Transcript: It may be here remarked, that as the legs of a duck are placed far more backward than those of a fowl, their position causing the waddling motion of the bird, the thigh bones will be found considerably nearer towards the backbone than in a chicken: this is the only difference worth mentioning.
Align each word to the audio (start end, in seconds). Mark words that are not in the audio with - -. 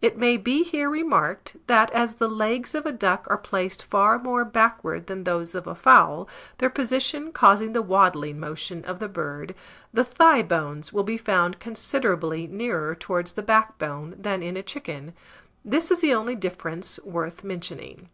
It 0.00 0.16
may 0.16 0.36
be 0.36 0.62
here 0.62 0.88
remarked, 0.88 1.56
that 1.66 1.90
as 1.90 2.14
the 2.14 2.28
legs 2.28 2.72
of 2.72 2.86
a 2.86 2.92
duck 2.92 3.26
are 3.28 3.36
placed 3.36 3.82
far 3.82 4.16
more 4.16 4.44
backward 4.44 5.08
than 5.08 5.24
those 5.24 5.56
of 5.56 5.66
a 5.66 5.74
fowl, 5.74 6.28
their 6.58 6.70
position 6.70 7.32
causing 7.32 7.72
the 7.72 7.82
waddling 7.82 8.38
motion 8.38 8.84
of 8.84 9.00
the 9.00 9.08
bird, 9.08 9.56
the 9.92 10.04
thigh 10.04 10.42
bones 10.42 10.92
will 10.92 11.02
be 11.02 11.18
found 11.18 11.58
considerably 11.58 12.46
nearer 12.46 12.94
towards 12.94 13.32
the 13.32 13.42
backbone 13.42 14.14
than 14.16 14.40
in 14.40 14.56
a 14.56 14.62
chicken: 14.62 15.14
this 15.64 15.90
is 15.90 15.98
the 16.00 16.14
only 16.14 16.36
difference 16.36 17.00
worth 17.02 17.42
mentioning. 17.42 18.08